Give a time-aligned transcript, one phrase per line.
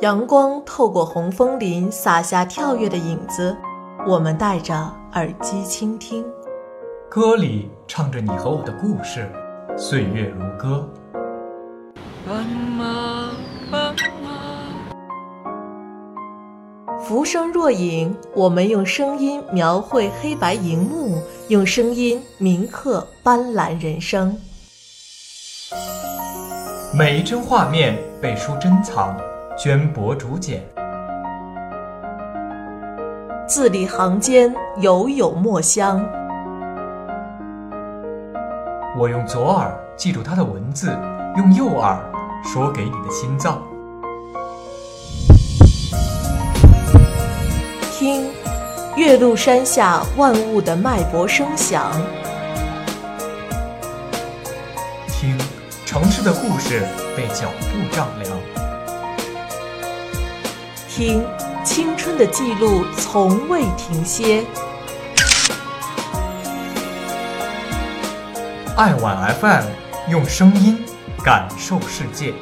[0.00, 3.56] 阳光透过红枫林洒下跳跃的影子，
[4.06, 4.72] 我们戴着
[5.14, 6.24] 耳机倾听。
[7.08, 9.28] 歌里唱着你和我的故事，
[9.76, 10.88] 岁月如歌。
[12.24, 13.32] 斑马，
[13.72, 13.92] 斑
[14.22, 14.30] 马，
[17.00, 24.38] 浮生若影，我们用声音描绘黑白荧幕，用声音铭刻斑斓人生。
[26.96, 29.16] 每一帧画面被书珍藏，
[29.58, 30.62] 绢帛竹简，
[33.44, 36.00] 字里行间犹有墨香。
[38.96, 40.96] 我用左耳记住他的文字，
[41.36, 41.98] 用右耳
[42.44, 43.60] 说给你的心脏。
[47.90, 48.30] 听，
[48.94, 51.90] 岳麓山下万物的脉搏声响；
[55.08, 55.36] 听，
[55.84, 56.86] 城市的故事
[57.16, 58.30] 被脚步丈量；
[60.98, 61.24] 听，
[61.62, 64.44] 青春的记录从未停歇。
[68.76, 69.62] 爱晚 FM，
[70.10, 70.84] 用声音
[71.22, 72.34] 感受世界。